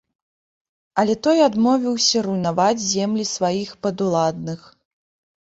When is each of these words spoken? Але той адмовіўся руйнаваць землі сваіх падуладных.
Але 1.03 1.13
той 1.27 1.37
адмовіўся 1.47 2.17
руйнаваць 2.29 2.87
землі 2.95 3.27
сваіх 3.35 3.77
падуладных. 3.87 4.67